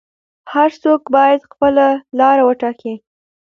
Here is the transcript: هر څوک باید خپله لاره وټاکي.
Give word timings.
هر 0.53 0.69
څوک 0.83 1.01
باید 1.15 1.41
خپله 1.51 1.87
لاره 2.19 2.43
وټاکي. 2.45 2.93